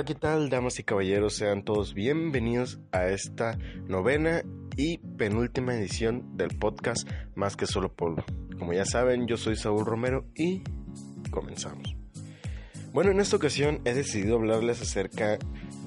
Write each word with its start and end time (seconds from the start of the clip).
Hola, 0.00 0.06
¿qué 0.06 0.14
tal, 0.14 0.48
damas 0.48 0.78
y 0.78 0.82
caballeros? 0.82 1.34
Sean 1.34 1.62
todos 1.62 1.92
bienvenidos 1.92 2.80
a 2.90 3.08
esta 3.08 3.58
novena 3.86 4.42
y 4.74 4.96
penúltima 4.96 5.74
edición 5.74 6.38
del 6.38 6.56
podcast 6.56 7.06
Más 7.34 7.54
que 7.54 7.66
solo 7.66 7.92
polvo. 7.92 8.24
Como 8.58 8.72
ya 8.72 8.86
saben, 8.86 9.26
yo 9.26 9.36
soy 9.36 9.56
Saúl 9.56 9.84
Romero 9.84 10.24
y 10.34 10.62
comenzamos. 11.30 11.94
Bueno, 12.94 13.10
en 13.10 13.20
esta 13.20 13.36
ocasión 13.36 13.82
he 13.84 13.92
decidido 13.92 14.36
hablarles 14.36 14.80
acerca 14.80 15.38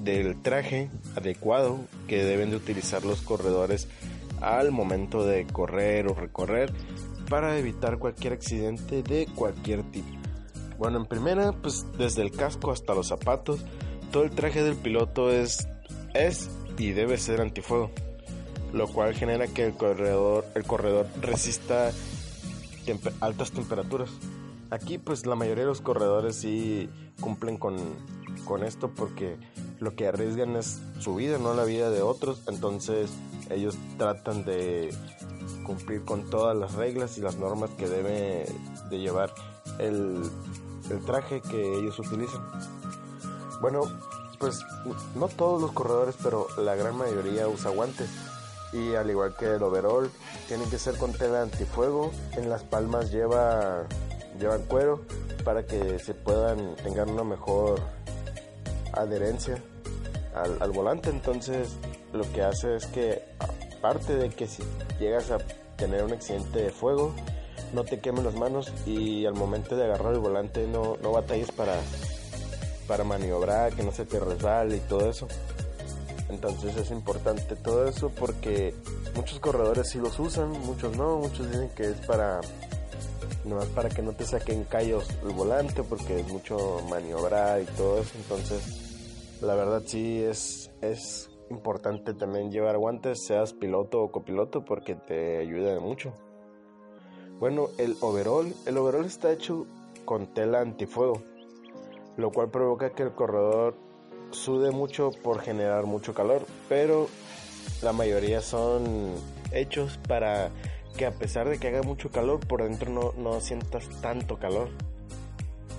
del 0.04 0.40
traje 0.42 0.90
adecuado 1.16 1.80
que 2.06 2.22
deben 2.22 2.50
de 2.50 2.56
utilizar 2.56 3.04
los 3.04 3.20
corredores 3.20 3.88
al 4.40 4.70
momento 4.70 5.26
de 5.26 5.44
correr 5.44 6.06
o 6.06 6.14
recorrer 6.14 6.72
para 7.28 7.58
evitar 7.58 7.98
cualquier 7.98 8.34
accidente 8.34 9.02
de 9.02 9.26
cualquier 9.34 9.82
tipo. 9.90 10.06
Bueno, 10.78 10.98
en 10.98 11.06
primera, 11.06 11.52
pues 11.52 11.84
desde 11.98 12.22
el 12.22 12.30
casco 12.30 12.70
hasta 12.70 12.94
los 12.94 13.08
zapatos, 13.08 13.64
todo 14.14 14.22
el 14.22 14.30
traje 14.30 14.62
del 14.62 14.76
piloto 14.76 15.32
es, 15.32 15.66
es 16.14 16.48
y 16.78 16.92
debe 16.92 17.18
ser 17.18 17.40
antifuego, 17.40 17.90
lo 18.72 18.86
cual 18.86 19.12
genera 19.12 19.48
que 19.48 19.66
el 19.66 19.74
corredor, 19.74 20.44
el 20.54 20.62
corredor 20.62 21.08
resista 21.20 21.90
altas 23.20 23.50
temperaturas. 23.50 24.10
Aquí 24.70 24.98
pues 24.98 25.26
la 25.26 25.34
mayoría 25.34 25.64
de 25.64 25.68
los 25.70 25.80
corredores 25.80 26.36
sí 26.36 26.88
cumplen 27.18 27.56
con, 27.56 27.74
con 28.44 28.62
esto 28.62 28.88
porque 28.94 29.36
lo 29.80 29.96
que 29.96 30.06
arriesgan 30.06 30.54
es 30.54 30.80
su 31.00 31.16
vida, 31.16 31.38
no 31.38 31.52
la 31.52 31.64
vida 31.64 31.90
de 31.90 32.02
otros, 32.02 32.44
entonces 32.46 33.10
ellos 33.50 33.76
tratan 33.98 34.44
de 34.44 34.94
cumplir 35.64 36.04
con 36.04 36.30
todas 36.30 36.56
las 36.56 36.74
reglas 36.74 37.18
y 37.18 37.20
las 37.20 37.34
normas 37.38 37.70
que 37.70 37.88
debe 37.88 38.46
de 38.90 38.98
llevar 39.00 39.34
el, 39.80 40.22
el 40.88 41.04
traje 41.04 41.40
que 41.40 41.78
ellos 41.80 41.98
utilizan. 41.98 42.42
Bueno, 43.64 43.80
pues 44.38 44.58
no 45.14 45.28
todos 45.28 45.60
los 45.60 45.72
corredores, 45.72 46.14
pero 46.22 46.46
la 46.58 46.74
gran 46.74 46.96
mayoría 46.96 47.48
usa 47.48 47.70
guantes. 47.70 48.08
Y 48.72 48.94
al 48.94 49.08
igual 49.08 49.36
que 49.36 49.46
el 49.46 49.62
overall, 49.62 50.10
tienen 50.48 50.68
que 50.68 50.78
ser 50.78 50.96
con 50.96 51.12
tela 51.12 51.42
antifuego. 51.42 52.10
En 52.32 52.50
las 52.50 52.64
palmas 52.64 53.10
lleva 53.10 53.84
llevan 54.38 54.62
cuero 54.62 55.02
para 55.44 55.64
que 55.64 55.98
se 56.00 56.12
puedan 56.12 56.74
tengan 56.76 57.10
una 57.10 57.22
mejor 57.22 57.80
adherencia 58.92 59.62
al, 60.34 60.60
al 60.60 60.70
volante. 60.72 61.10
Entonces, 61.10 61.76
lo 62.12 62.30
que 62.32 62.42
hace 62.42 62.76
es 62.76 62.86
que 62.86 63.22
aparte 63.38 64.16
de 64.16 64.30
que 64.30 64.46
si 64.46 64.62
llegas 64.98 65.30
a 65.30 65.38
tener 65.76 66.02
un 66.02 66.12
accidente 66.12 66.62
de 66.62 66.70
fuego, 66.70 67.14
no 67.72 67.84
te 67.84 68.00
quemen 68.00 68.24
las 68.24 68.34
manos 68.34 68.72
y 68.86 69.26
al 69.26 69.34
momento 69.34 69.76
de 69.76 69.84
agarrar 69.84 70.14
el 70.14 70.20
volante 70.20 70.66
no, 70.66 70.96
no 71.02 71.12
batalles 71.12 71.50
para, 71.52 71.74
para 72.86 73.04
maniobrar, 73.04 73.74
que 73.74 73.82
no 73.82 73.92
se 73.92 74.04
te 74.04 74.18
resbale 74.20 74.76
y 74.76 74.80
todo 74.80 75.08
eso. 75.10 75.28
Entonces 76.28 76.76
es 76.76 76.90
importante 76.90 77.56
todo 77.56 77.86
eso 77.86 78.10
porque 78.10 78.74
muchos 79.14 79.38
corredores 79.40 79.90
sí 79.90 79.98
los 79.98 80.18
usan, 80.18 80.50
muchos 80.50 80.96
no, 80.96 81.18
muchos 81.18 81.50
dicen 81.50 81.70
que 81.76 81.84
es 81.84 81.96
para 82.06 82.40
no 83.44 83.60
es 83.60 83.68
para 83.68 83.90
que 83.90 84.00
no 84.02 84.12
te 84.12 84.24
saquen 84.24 84.64
callos 84.64 85.06
el 85.22 85.30
volante 85.30 85.82
porque 85.82 86.20
es 86.20 86.28
mucho 86.28 86.80
maniobrar 86.88 87.60
y 87.60 87.66
todo 87.66 88.00
eso. 88.00 88.12
Entonces, 88.16 89.38
la 89.42 89.54
verdad 89.54 89.82
sí 89.86 90.22
es 90.22 90.70
es 90.80 91.30
importante 91.50 92.14
también 92.14 92.50
llevar 92.50 92.78
guantes, 92.78 93.24
seas 93.26 93.52
piloto 93.52 94.02
o 94.02 94.10
copiloto 94.10 94.64
porque 94.64 94.94
te 94.94 95.38
ayuda 95.38 95.78
mucho. 95.80 96.12
Bueno, 97.38 97.68
el 97.78 97.96
overall, 98.00 98.54
el 98.66 98.78
overall 98.78 99.04
está 99.04 99.32
hecho 99.32 99.66
con 100.04 100.26
tela 100.28 100.60
antifuego, 100.60 101.22
lo 102.16 102.30
cual 102.30 102.50
provoca 102.50 102.90
que 102.90 103.02
el 103.02 103.12
corredor 103.12 103.76
sude 104.30 104.70
mucho 104.70 105.10
por 105.22 105.40
generar 105.40 105.84
mucho 105.86 106.14
calor, 106.14 106.46
pero 106.68 107.08
la 107.82 107.92
mayoría 107.92 108.40
son 108.40 109.14
hechos 109.52 109.98
para 110.08 110.50
que 110.96 111.06
a 111.06 111.12
pesar 111.12 111.48
de 111.48 111.58
que 111.58 111.68
haga 111.68 111.82
mucho 111.82 112.10
calor, 112.10 112.40
por 112.40 112.62
dentro 112.62 112.90
no, 112.90 113.12
no 113.16 113.40
sientas 113.40 113.88
tanto 114.00 114.38
calor, 114.38 114.68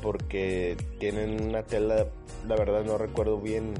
porque 0.01 0.77
tienen 0.99 1.41
una 1.47 1.63
tela, 1.63 2.07
la 2.47 2.55
verdad 2.55 2.83
no 2.83 2.97
recuerdo 2.97 3.39
bien 3.39 3.73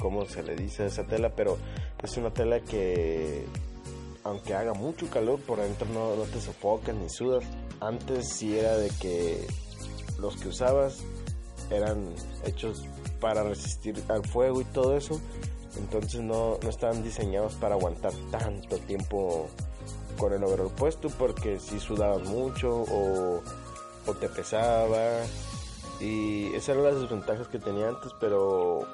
cómo 0.00 0.24
se 0.26 0.42
le 0.42 0.54
dice 0.54 0.84
a 0.84 0.86
esa 0.86 1.04
tela, 1.04 1.30
pero 1.34 1.58
es 2.02 2.16
una 2.16 2.32
tela 2.32 2.60
que 2.60 3.44
aunque 4.24 4.54
haga 4.54 4.74
mucho 4.74 5.08
calor, 5.08 5.40
por 5.40 5.58
dentro 5.58 5.88
no, 5.88 6.14
no 6.14 6.22
te 6.24 6.40
sofocan 6.40 7.00
ni 7.00 7.08
sudas. 7.08 7.44
Antes 7.80 8.28
sí 8.28 8.58
era 8.58 8.76
de 8.76 8.90
que 9.00 9.46
los 10.18 10.36
que 10.36 10.48
usabas 10.48 11.02
eran 11.70 12.14
hechos 12.44 12.84
para 13.20 13.42
resistir 13.42 14.02
al 14.08 14.24
fuego 14.24 14.60
y 14.60 14.64
todo 14.64 14.96
eso. 14.96 15.20
Entonces 15.78 16.20
no, 16.20 16.58
no 16.62 16.68
estaban 16.68 17.02
diseñados 17.02 17.54
para 17.54 17.74
aguantar 17.74 18.12
tanto 18.30 18.78
tiempo 18.78 19.48
con 20.18 20.32
el 20.32 20.42
overall 20.42 20.70
puesto 20.70 21.08
porque 21.10 21.60
si 21.60 21.78
sudabas 21.78 22.22
mucho 22.28 22.82
o, 22.82 23.42
o 24.06 24.14
te 24.14 24.28
pesaba. 24.28 25.22
Y 26.00 26.46
esas 26.54 26.70
eran 26.70 26.84
las 26.84 27.00
desventajas 27.00 27.48
que 27.48 27.58
tenía 27.58 27.88
antes, 27.88 28.12
pero 28.20 28.86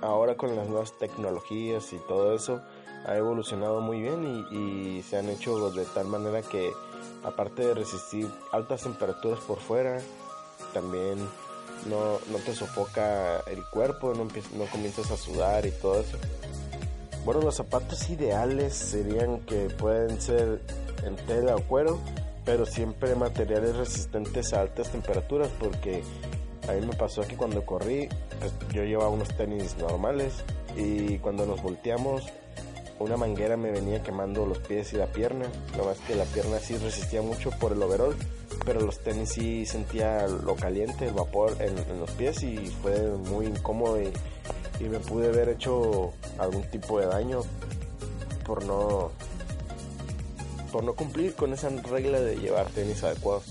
ahora 0.00 0.36
con 0.36 0.54
las 0.56 0.68
nuevas 0.68 0.96
tecnologías 0.98 1.92
y 1.92 1.98
todo 2.08 2.34
eso, 2.34 2.60
ha 3.06 3.16
evolucionado 3.16 3.80
muy 3.80 4.00
bien 4.00 4.46
y, 4.50 5.02
se 5.02 5.16
han 5.16 5.28
hecho 5.28 5.70
de 5.70 5.84
tal 5.86 6.06
manera 6.08 6.42
que 6.42 6.72
aparte 7.24 7.66
de 7.66 7.74
resistir 7.74 8.28
altas 8.52 8.82
temperaturas 8.82 9.40
por 9.40 9.58
fuera, 9.58 10.00
también 10.74 11.18
no, 11.86 12.18
no 12.30 12.38
te 12.44 12.54
sofoca 12.54 13.40
el 13.46 13.64
cuerpo, 13.70 14.14
no, 14.14 14.24
no 14.24 14.64
comienzas 14.70 15.10
a 15.10 15.16
sudar 15.16 15.66
y 15.66 15.70
todo 15.70 16.00
eso. 16.00 16.18
Bueno, 17.24 17.42
los 17.42 17.56
zapatos 17.56 18.08
ideales 18.10 18.74
serían 18.74 19.40
que 19.40 19.68
pueden 19.70 20.20
ser 20.20 20.60
en 21.04 21.16
tela 21.26 21.56
o 21.56 21.60
cuero, 21.62 21.98
pero 22.44 22.64
siempre 22.64 23.14
materiales 23.14 23.76
resistentes 23.76 24.52
a 24.52 24.60
altas 24.60 24.90
temperaturas 24.90 25.50
porque 25.58 26.02
a 26.68 26.72
mí 26.72 26.86
me 26.86 26.94
pasó 26.94 27.22
que 27.22 27.36
cuando 27.36 27.64
corrí, 27.64 28.08
pues, 28.38 28.52
yo 28.72 28.84
llevaba 28.84 29.10
unos 29.10 29.28
tenis 29.36 29.76
normales 29.78 30.44
y 30.76 31.18
cuando 31.18 31.46
nos 31.46 31.62
volteamos 31.62 32.24
una 32.98 33.16
manguera 33.16 33.56
me 33.56 33.70
venía 33.70 34.02
quemando 34.02 34.44
los 34.44 34.58
pies 34.58 34.92
y 34.92 34.96
la 34.96 35.06
pierna. 35.06 35.46
Lo 35.76 35.84
más 35.84 35.98
que 35.98 36.14
la 36.14 36.24
pierna 36.24 36.58
sí 36.58 36.76
resistía 36.76 37.22
mucho 37.22 37.50
por 37.50 37.72
el 37.72 37.82
overall, 37.82 38.16
pero 38.68 38.82
los 38.82 38.98
tenis 38.98 39.30
sí 39.30 39.64
sentía 39.64 40.28
lo 40.28 40.54
caliente, 40.54 41.06
el 41.06 41.14
vapor 41.14 41.56
en, 41.58 41.74
los 41.98 42.10
pies 42.10 42.42
y 42.42 42.66
fue 42.82 43.00
muy 43.30 43.46
incómodo 43.46 43.98
y, 43.98 44.12
me 44.86 45.00
pude 45.00 45.28
haber 45.28 45.48
hecho 45.48 46.12
algún 46.38 46.62
tipo 46.70 47.00
de 47.00 47.06
daño 47.06 47.40
por 48.44 48.64
no 48.64 49.10
por 50.70 50.84
no 50.84 50.92
cumplir 50.92 51.34
con 51.34 51.54
esa 51.54 51.70
regla 51.70 52.20
de 52.20 52.36
llevar 52.36 52.68
tenis 52.68 53.02
adecuados. 53.02 53.46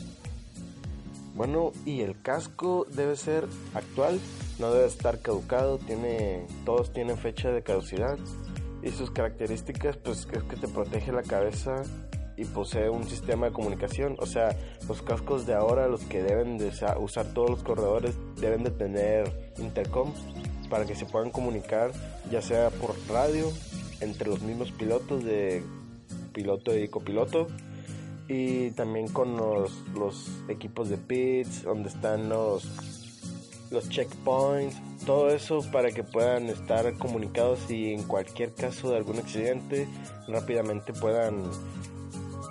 Bueno, 1.34 1.74
y 1.84 2.02
el 2.02 2.22
casco 2.22 2.86
debe 2.88 3.16
ser 3.16 3.48
actual, 3.74 4.20
no 4.60 4.72
debe 4.72 4.86
estar 4.86 5.20
caducado, 5.20 5.80
tiene 5.80 6.46
todos 6.64 6.94
tienen 6.94 7.18
fecha 7.18 7.50
de 7.50 7.64
caducidad 7.64 8.20
y 8.84 8.92
sus 8.92 9.10
características 9.10 9.98
pues 9.98 10.28
es 10.32 10.44
que 10.44 10.56
te 10.56 10.68
protege 10.68 11.12
la 11.12 11.24
cabeza 11.24 11.82
y 12.38 12.46
posee 12.46 12.90
un 12.90 13.10
sistema 13.10 13.48
de 13.48 13.52
comunicación. 13.52 14.16
O 14.20 14.26
sea, 14.26 14.56
los 14.88 15.02
cascos 15.02 15.46
de 15.46 15.56
ahora, 15.56 15.88
los 15.88 16.02
que 16.02 16.22
deben 16.24 16.58
de 16.58 16.72
usar 17.00 17.34
todos 17.34 17.50
los 17.50 17.64
corredores, 17.64 18.16
deben 18.40 18.64
de 18.64 18.72
tener 18.72 19.52
intercom 19.58 20.14
para 20.70 20.86
que 20.86 20.96
se 20.96 21.06
puedan 21.06 21.32
comunicar, 21.32 21.92
ya 22.32 22.42
sea 22.42 22.70
por 22.70 22.96
radio, 23.10 23.52
entre 24.00 24.30
los 24.30 24.42
mismos 24.42 24.72
pilotos 24.72 25.24
de 25.24 25.64
piloto 26.34 26.78
y 26.78 26.88
copiloto, 26.88 27.48
y 28.28 28.72
también 28.72 29.08
con 29.08 29.38
los, 29.38 29.72
los 29.96 30.30
equipos 30.50 30.90
de 30.90 30.98
pits, 30.98 31.64
donde 31.64 31.90
están 31.90 32.30
los, 32.30 32.66
los 33.72 33.90
checkpoints, 33.90 34.76
todo 35.06 35.30
eso 35.30 35.62
para 35.72 35.92
que 35.92 36.04
puedan 36.04 36.48
estar 36.48 36.94
comunicados 36.98 37.72
y 37.72 37.94
en 37.94 38.04
cualquier 38.04 38.54
caso 38.54 38.92
de 38.92 38.98
algún 38.98 39.18
accidente 39.20 39.88
rápidamente 40.28 40.92
puedan 40.92 41.44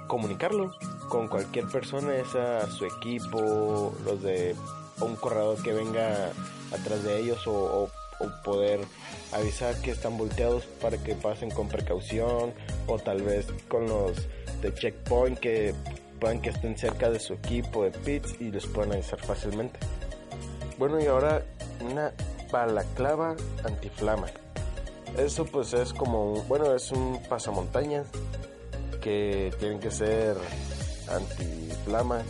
comunicarlo 0.07 0.75
con 1.09 1.29
cualquier 1.29 1.67
persona, 1.67 2.15
esa 2.17 2.71
su 2.71 2.85
equipo, 2.85 3.95
los 4.05 4.23
de 4.23 4.55
un 5.01 5.17
corredor 5.17 5.63
que 5.63 5.73
venga 5.73 6.31
atrás 6.73 7.03
de 7.05 7.21
ellos 7.21 7.47
o, 7.47 7.89
poder 8.43 8.81
avisar 9.33 9.79
que 9.83 9.91
están 9.91 10.17
volteados 10.17 10.65
para 10.81 10.97
que 10.97 11.15
pasen 11.15 11.51
con 11.51 11.69
precaución 11.69 12.55
o 12.87 12.99
tal 12.99 13.21
vez 13.21 13.47
con 13.69 13.87
los 13.87 14.17
de 14.63 14.73
checkpoint 14.73 15.39
que 15.39 15.75
puedan 16.19 16.41
que 16.41 16.49
estén 16.49 16.79
cerca 16.79 17.11
de 17.11 17.21
su 17.21 17.35
equipo 17.35 17.85
de 17.85 17.91
pits 17.91 18.41
y 18.41 18.51
les 18.51 18.67
puedan 18.67 18.93
avisar 18.93 19.21
fácilmente. 19.21 19.79
Bueno 20.79 20.99
y 20.99 21.05
ahora 21.07 21.45
una 21.81 22.15
balaclava 22.51 23.37
antiflama. 23.65 24.29
Eso 25.19 25.45
pues 25.45 25.75
es 25.75 25.93
como, 25.93 26.33
un, 26.33 26.49
bueno, 26.49 26.75
es 26.75 26.91
un 26.91 27.21
pasamontañas 27.29 28.07
que 29.07 29.53
tienen 29.61 29.79
que 29.79 29.93
ser 29.93 30.37
antiflama, 31.09 32.23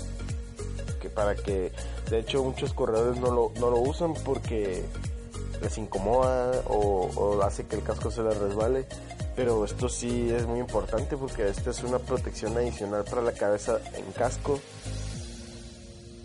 que 1.00 1.08
para 1.08 1.34
que, 1.34 1.73
de 2.11 2.19
hecho 2.19 2.44
muchos 2.44 2.75
corredores 2.75 3.19
no 3.19 3.31
lo, 3.31 3.50
no 3.58 3.70
lo 3.70 3.78
usan 3.78 4.12
porque 4.12 4.84
les 5.62 5.78
incomoda 5.78 6.61
o, 6.67 7.08
o 7.17 7.40
hace 7.40 7.64
que 7.64 7.76
el 7.76 7.82
casco 7.82 8.11
se 8.11 8.23
les 8.23 8.37
resbale. 8.37 8.84
Pero 9.34 9.64
esto 9.64 9.88
sí 9.88 10.28
es 10.31 10.46
muy 10.46 10.61
importante 10.61 11.17
porque 11.17 11.49
esta 11.49 11.70
es 11.70 11.82
una 11.82 11.99
protección 11.99 12.55
adicional 12.58 13.05
para 13.05 13.22
la 13.22 13.32
cabeza 13.32 13.81
en 13.94 14.12
casco. 14.12 14.61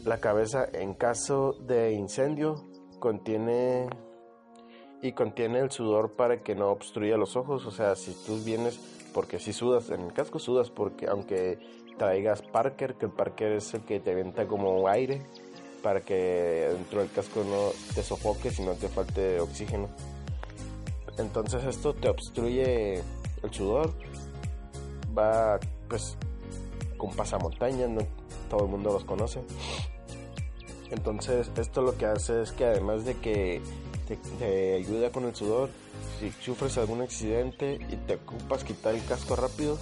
La 0.04 0.18
cabeza 0.18 0.68
en 0.74 0.96
caso 0.96 1.54
de 1.66 1.94
incendio 1.94 2.66
contiene 3.00 3.88
y 5.02 5.14
contiene 5.14 5.60
el 5.60 5.72
sudor 5.72 6.12
para 6.18 6.44
que 6.44 6.56
no 6.56 6.72
obstruya 6.72 7.16
los 7.16 7.38
ojos. 7.38 7.66
O 7.66 7.72
sea, 7.72 7.96
si 7.96 8.14
tú 8.26 8.38
vienes, 8.44 8.80
porque 9.14 9.40
si 9.40 9.54
sudas 9.54 9.90
en 9.90 10.02
el 10.02 10.14
casco, 10.14 10.40
sudas 10.40 10.70
porque 10.70 11.08
aunque 11.08 11.60
traigas 11.98 12.42
Parker, 12.42 12.96
que 12.96 13.06
el 13.06 13.12
Parker 13.12 13.54
es 13.54 13.74
el 13.74 13.82
que 13.82 14.00
te 14.00 14.16
venta 14.16 14.48
como 14.48 14.88
aire 14.88 15.22
para 15.82 16.02
que 16.02 16.70
dentro 16.74 17.00
del 17.00 17.12
casco 17.12 17.44
no 17.44 17.72
te 17.94 18.04
sofoques 18.04 18.60
y 18.60 18.64
no 18.64 18.74
te 18.74 18.88
falte 18.88 19.40
oxígeno. 19.40 19.90
Entonces 21.18 21.64
esto 21.66 21.94
te 21.94 22.10
obstruye 22.10 22.96
el 23.44 23.52
sudor. 23.52 23.94
Va 25.18 25.60
pues 25.90 26.18
con 26.98 27.14
pasamontañas, 27.16 27.90
no 27.90 28.02
todo 28.50 28.66
el 28.66 28.72
mundo 28.72 28.92
los 28.92 29.04
conoce. 29.04 29.42
Entonces 30.90 31.50
esto 31.58 31.82
lo 31.82 31.98
que 31.98 32.06
hace 32.06 32.42
es 32.42 32.52
que 32.52 32.66
además 32.66 33.06
de 33.06 33.16
que 33.16 33.62
te, 34.18 34.76
ayuda 34.76 35.12
con 35.12 35.26
el 35.26 35.36
sudor, 35.36 35.70
si 36.20 36.32
sufres 36.32 36.78
algún 36.78 37.02
accidente 37.02 37.80
y 37.90 37.96
te 37.96 38.16
ocupas 38.16 38.64
quitar 38.64 38.96
el 38.96 39.04
casco 39.06 39.36
rápido, 39.36 39.78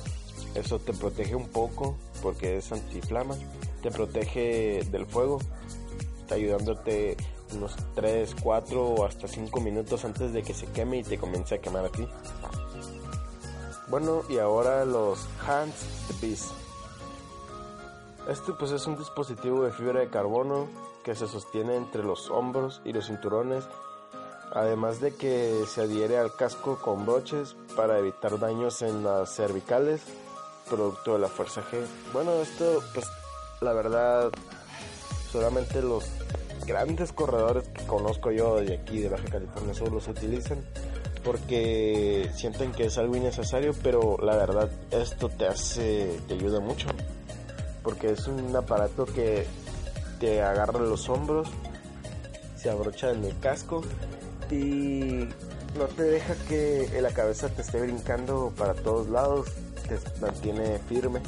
eso 0.56 0.80
te 0.80 0.94
protege 0.94 1.36
un 1.36 1.48
poco 1.48 1.98
porque 2.22 2.58
es 2.58 2.72
antiflama, 2.72 3.36
te 3.82 3.92
protege 3.92 4.84
del 4.92 5.06
fuego, 5.06 5.40
está 6.22 6.36
ayudándote 6.36 7.18
unos 7.54 7.76
3, 7.96 8.36
4 8.42 8.86
o 8.86 9.06
hasta 9.06 9.28
5 9.28 9.60
minutos 9.60 10.06
antes 10.06 10.34
de 10.34 10.44
que 10.44 10.54
se 10.54 10.68
queme 10.68 11.00
y 11.00 11.04
te 11.04 11.18
comience 11.18 11.56
a 11.56 11.58
quemar 11.60 11.86
a 11.86 11.90
ti. 11.90 12.08
Bueno, 13.90 14.22
y 14.30 14.38
ahora 14.38 14.86
los 14.86 15.28
Hands 15.48 15.76
Beast. 16.22 16.52
Este 18.30 18.54
pues 18.54 18.72
es 18.72 18.86
un 18.86 18.98
dispositivo 18.98 19.64
de 19.64 19.72
fibra 19.72 20.02
de 20.02 20.10
carbono 20.10 20.68
que 21.04 21.16
se 21.16 21.28
sostiene 21.28 21.76
entre 21.76 22.04
los 22.04 22.30
hombros 22.30 22.82
y 22.86 22.94
los 22.94 23.08
cinturones, 23.08 23.64
además 24.54 25.00
de 25.00 25.14
que 25.14 25.64
se 25.68 25.82
adhiere 25.82 26.18
al 26.18 26.36
casco 26.36 26.80
con 26.80 27.06
broches 27.06 27.56
para 27.76 28.00
evitar 28.00 28.40
daños 28.40 28.82
en 28.82 29.04
las 29.04 29.36
cervicales, 29.36 30.02
producto 30.70 31.14
de 31.14 31.20
la 31.20 31.28
fuerza 31.28 31.62
G. 31.62 31.86
Bueno, 32.14 32.34
esto 32.42 32.82
pues 32.94 33.06
la 33.62 33.74
verdad 33.74 34.32
solamente 35.32 35.82
los 35.82 36.06
grandes 36.66 37.12
corredores 37.12 37.68
que 37.70 37.86
conozco 37.86 38.32
yo 38.32 38.56
de 38.58 38.76
aquí 38.76 39.00
de 39.00 39.10
Baja 39.10 39.26
California 39.26 39.74
Sur 39.74 39.92
los 39.92 40.08
utilizan 40.08 40.64
porque 41.24 42.30
sienten 42.34 42.72
que 42.72 42.86
es 42.86 42.98
algo 42.98 43.16
innecesario, 43.16 43.74
pero 43.84 44.18
la 44.22 44.36
verdad 44.36 44.70
esto 44.92 45.30
te 45.30 45.48
hace, 45.48 46.18
te 46.28 46.36
ayuda 46.36 46.60
mucho, 46.60 46.88
porque 47.84 48.12
es 48.12 48.28
un 48.28 48.56
aparato 48.56 49.06
que 49.06 49.46
te 50.20 50.42
agarra 50.42 50.80
los 50.80 51.10
hombros, 51.10 51.50
se 52.56 52.70
abrocha 52.70 53.12
en 53.12 53.26
el 53.26 53.38
casco 53.40 53.84
y 54.52 55.28
no 55.78 55.86
te 55.96 56.04
deja 56.04 56.36
que 56.48 56.90
la 57.02 57.12
cabeza 57.12 57.50
te 57.50 57.62
esté 57.62 57.82
brincando 57.82 58.54
para 58.58 58.74
todos 58.74 59.10
lados, 59.10 59.50
te 59.88 60.00
mantiene 60.22 60.80
firme. 60.80 61.22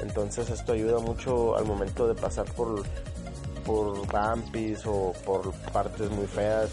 Entonces 0.00 0.50
esto 0.50 0.72
ayuda 0.72 0.98
mucho 0.98 1.56
al 1.56 1.64
momento 1.64 2.06
de 2.08 2.14
pasar 2.14 2.46
por 2.52 2.82
por 3.64 4.06
bumpis 4.06 4.82
o 4.86 5.12
por 5.24 5.52
partes 5.72 6.10
muy 6.10 6.26
feas 6.26 6.70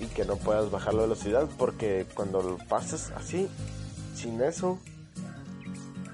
y 0.00 0.06
que 0.06 0.24
no 0.24 0.36
puedas 0.36 0.70
bajar 0.70 0.94
la 0.94 1.02
velocidad 1.02 1.48
porque 1.58 2.06
cuando 2.14 2.42
lo 2.42 2.58
pasas 2.68 3.12
así, 3.16 3.48
sin 4.14 4.40
eso, 4.40 4.78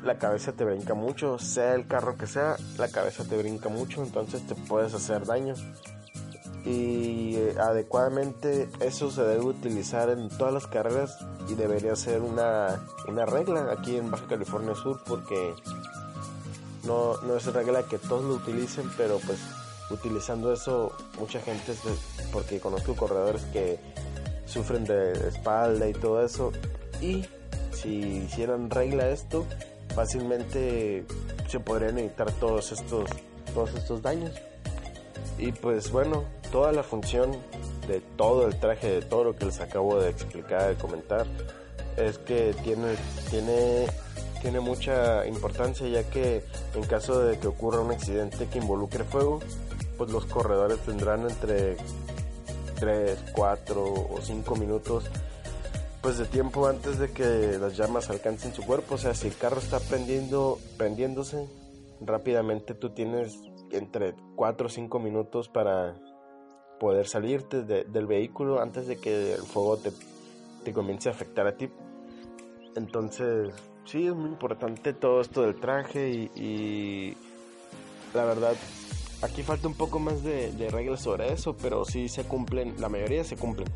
la 0.05 0.19
cabeza 0.19 0.53
te 0.53 0.65
brinca 0.65 0.95
mucho, 0.95 1.39
sea 1.39 1.75
el 1.75 1.87
carro 1.87 2.17
que 2.17 2.27
sea, 2.27 2.57
la 2.79 2.89
cabeza 2.89 3.25
te 3.25 3.37
brinca 3.37 3.69
mucho, 3.69 4.03
entonces 4.03 4.47
te 4.47 4.55
puedes 4.55 4.95
hacer 4.95 5.27
daño. 5.27 5.55
Y 6.65 7.37
eh, 7.37 7.55
adecuadamente 7.59 8.69
eso 8.81 9.11
se 9.11 9.23
debe 9.23 9.43
utilizar 9.43 10.11
en 10.11 10.29
todas 10.29 10.53
las 10.53 10.67
carreras 10.67 11.17
y 11.49 11.55
debería 11.55 11.97
ser 11.97 12.21
una, 12.21 12.87
una 13.09 13.25
regla 13.25 13.73
aquí 13.73 13.97
en 13.97 14.11
Baja 14.11 14.27
California 14.29 14.75
Sur 14.75 15.01
porque 15.07 15.55
no, 16.85 17.17
no 17.23 17.37
es 17.37 17.47
regla 17.47 17.85
que 17.85 17.99
todos 17.99 18.25
lo 18.25 18.35
utilicen, 18.35 18.91
pero 18.97 19.19
pues 19.27 19.39
utilizando 19.91 20.53
eso 20.53 20.93
mucha 21.19 21.41
gente, 21.41 21.75
porque 22.33 22.61
conozco 22.61 22.95
corredores 22.95 23.43
que 23.53 23.79
sufren 24.47 24.85
de 24.85 25.13
espalda 25.29 25.89
y 25.89 25.93
todo 25.93 26.25
eso, 26.25 26.53
y 27.01 27.25
si 27.73 28.25
hicieran 28.25 28.71
regla 28.71 29.09
esto, 29.09 29.47
fácilmente 29.95 31.05
se 31.49 31.61
podrían 31.61 31.99
evitar 31.99 32.31
todos 32.33 32.73
estos, 32.73 33.11
todos 33.55 33.75
estos 33.75 34.03
daños. 34.03 34.33
Y 35.39 35.53
pues 35.53 35.91
bueno, 35.91 36.25
toda 36.51 36.73
la 36.73 36.83
función 36.83 37.37
de 37.87 38.01
todo 38.17 38.47
el 38.47 38.59
traje, 38.59 38.91
de 38.91 39.03
todo 39.03 39.25
lo 39.25 39.37
que 39.37 39.47
les 39.47 39.61
acabo 39.61 40.01
de 40.01 40.11
explicar, 40.11 40.69
de 40.69 40.75
comentar, 40.77 41.27
es 41.97 42.19
que 42.19 42.55
tiene, 42.63 42.95
tiene, 43.31 43.87
tiene 44.43 44.61
mucha 44.61 45.27
importancia 45.27 45.87
ya 45.89 46.05
que 46.05 46.45
en 46.75 46.85
caso 46.85 47.21
de 47.21 47.39
que 47.39 47.49
ocurra 47.49 47.81
un 47.81 47.91
accidente 47.91 48.47
que 48.49 48.59
involucre 48.59 49.05
fuego, 49.05 49.41
pues 49.97 50.11
los 50.11 50.27
corredores 50.27 50.79
tendrán 50.81 51.29
entre 51.29 51.77
3, 52.79 53.19
4 53.35 53.85
o 53.85 54.19
5 54.21 54.57
minutos 54.57 55.05
pues 56.01 56.17
de 56.17 56.25
tiempo 56.25 56.67
antes 56.67 56.99
de 56.99 57.13
que 57.13 57.59
las 57.61 57.77
llamas 57.77 58.09
alcancen 58.09 58.55
su 58.55 58.65
cuerpo. 58.65 58.95
O 58.95 58.99
sea, 58.99 59.15
si 59.15 59.29
el 59.29 59.37
carro 59.37 59.59
está 59.59 59.79
prendiendo, 59.81 60.59
prendiéndose, 60.79 61.47
rápidamente 62.01 62.75
tú 62.75 62.91
tienes 62.91 63.39
entre 63.71 64.15
4 64.37 64.67
o 64.67 64.71
5 64.71 64.99
minutos 64.99 65.49
para 65.49 65.95
poder 66.81 67.07
salirte 67.07 67.63
del 67.63 68.07
vehículo 68.07 68.61
antes 68.61 68.89
de 68.89 68.97
que 68.97 69.35
el 69.35 69.43
fuego 69.43 69.77
te, 69.77 70.73
comience 70.73 71.11
a 71.11 71.13
afectar 71.13 71.47
a 71.47 71.55
ti. 71.55 71.69
Entonces, 72.75 73.53
sí, 73.85 74.07
es 74.07 74.15
muy 74.15 74.31
importante 74.31 74.95
todo 74.95 75.21
esto 75.21 75.43
del 75.43 75.61
traje 75.61 76.09
y, 76.35 77.17
la 78.15 78.25
verdad 78.25 78.57
Aquí 79.23 79.43
falta 79.43 79.69
un 79.69 79.75
poco 79.75 79.99
más 79.99 80.23
de, 80.23 80.71
reglas 80.71 81.03
sobre 81.03 81.31
eso, 81.31 81.55
pero 81.55 81.85
sí 81.85 82.09
se 82.09 82.25
cumplen, 82.25 82.81
la 82.81 82.89
mayoría 82.89 83.23
se 83.23 83.37
cumplen. 83.37 83.69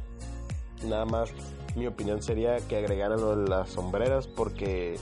Nada 0.88 1.05
más 1.05 1.31
mi 1.76 1.87
opinión 1.87 2.23
sería 2.23 2.57
que 2.67 2.79
agregaran 2.79 3.21
lo 3.21 3.37
de 3.37 3.49
las 3.50 3.69
sombreras 3.69 4.26
porque 4.26 4.97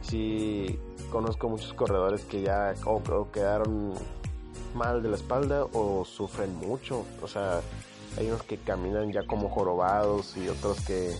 sí 0.00 0.78
conozco 1.12 1.50
muchos 1.50 1.74
corredores 1.74 2.22
que 2.22 2.40
ya 2.40 2.74
o, 2.86 3.30
quedaron 3.30 3.92
mal 4.74 5.02
de 5.02 5.08
la 5.08 5.16
espalda 5.16 5.64
o 5.72 6.04
sufren 6.04 6.54
mucho. 6.56 7.04
O 7.22 7.28
sea, 7.28 7.60
hay 8.16 8.26
unos 8.28 8.42
que 8.42 8.58
caminan 8.58 9.12
ya 9.12 9.26
como 9.26 9.48
jorobados 9.48 10.36
y 10.36 10.48
otros 10.48 10.80
que 10.80 11.16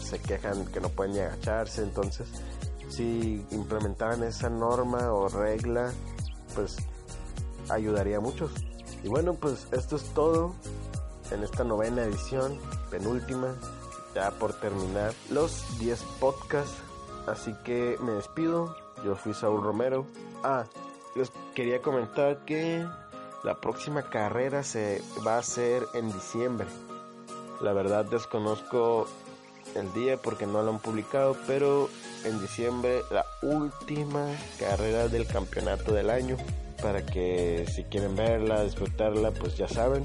se 0.00 0.18
quejan 0.18 0.66
que 0.66 0.80
no 0.80 0.88
pueden 0.88 1.14
ni 1.14 1.18
agacharse. 1.20 1.82
Entonces, 1.82 2.28
si 2.88 3.44
implementaran 3.50 4.22
esa 4.22 4.48
norma 4.48 5.12
o 5.12 5.28
regla, 5.28 5.92
pues 6.54 6.76
ayudaría 7.68 8.18
a 8.18 8.20
muchos. 8.20 8.50
Y 9.02 9.08
bueno, 9.08 9.34
pues 9.34 9.66
esto 9.72 9.96
es 9.96 10.04
todo 10.14 10.54
en 11.30 11.42
esta 11.42 11.64
novena 11.64 12.04
edición, 12.04 12.58
penúltima, 12.90 13.54
ya 14.14 14.30
por 14.30 14.52
terminar 14.54 15.12
los 15.30 15.78
10 15.78 16.02
podcasts. 16.20 16.78
Así 17.26 17.54
que 17.64 17.96
me 18.00 18.12
despido. 18.12 18.74
Yo 19.04 19.16
fui 19.16 19.34
Saúl 19.34 19.62
Romero. 19.62 20.06
Ah, 20.42 20.64
les 21.16 21.32
quería 21.54 21.80
comentar 21.80 22.44
que 22.44 22.86
la 23.42 23.60
próxima 23.60 24.02
carrera 24.02 24.62
se 24.62 25.02
va 25.26 25.36
a 25.36 25.38
hacer 25.38 25.82
en 25.94 26.12
diciembre. 26.12 26.66
La 27.60 27.72
verdad 27.72 28.04
desconozco 28.04 29.08
el 29.74 29.92
día 29.92 30.16
porque 30.16 30.46
no 30.46 30.62
lo 30.62 30.70
han 30.70 30.78
publicado, 30.78 31.36
pero 31.46 31.88
en 32.24 32.40
diciembre 32.40 33.00
la 33.10 33.24
última 33.42 34.26
carrera 34.58 35.08
del 35.08 35.26
campeonato 35.26 35.92
del 35.92 36.10
año 36.10 36.36
para 36.82 37.04
que 37.04 37.66
si 37.72 37.84
quieren 37.84 38.14
verla, 38.16 38.62
disfrutarla, 38.64 39.30
pues 39.30 39.56
ya 39.56 39.68
saben. 39.68 40.02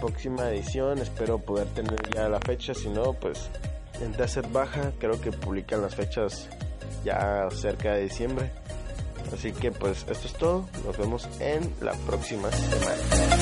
Próxima 0.00 0.50
edición, 0.50 0.98
espero 0.98 1.38
poder 1.38 1.66
tener 1.68 2.00
ya 2.14 2.28
la 2.28 2.40
fecha, 2.40 2.72
si 2.72 2.88
no, 2.88 3.12
pues 3.12 3.50
en 4.00 4.12
Desert 4.12 4.50
Baja 4.50 4.92
creo 4.98 5.20
que 5.20 5.30
publican 5.30 5.82
las 5.82 5.94
fechas 5.94 6.48
ya 7.04 7.48
cerca 7.50 7.92
de 7.92 8.04
diciembre. 8.04 8.50
Así 9.32 9.52
que 9.52 9.70
pues 9.70 10.06
esto 10.08 10.26
es 10.26 10.32
todo, 10.34 10.68
nos 10.84 10.96
vemos 10.98 11.28
en 11.40 11.72
la 11.80 11.92
próxima 11.92 12.50
semana. 12.50 13.39